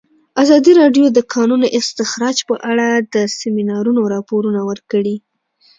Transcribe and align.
ازادي 0.43 0.71
راډیو 0.81 1.05
د 1.11 1.15
د 1.17 1.19
کانونو 1.33 1.65
استخراج 1.79 2.37
په 2.49 2.55
اړه 2.71 2.87
د 3.13 3.15
سیمینارونو 3.39 4.01
راپورونه 4.13 4.59
ورکړي. 4.69 5.15